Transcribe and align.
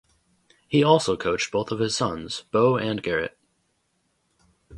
He 0.67 0.83
also 0.83 1.15
coached 1.15 1.51
both 1.51 1.71
of 1.71 1.77
his 1.77 1.95
sons, 1.95 2.45
Bo 2.49 2.75
and 2.75 3.03
Garrett. 3.03 3.37